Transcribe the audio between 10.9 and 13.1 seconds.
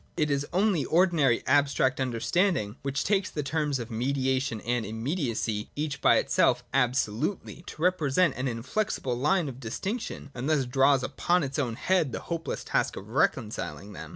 upon its own head the hopeless task of